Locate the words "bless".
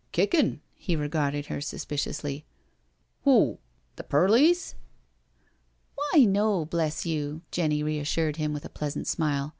6.64-7.04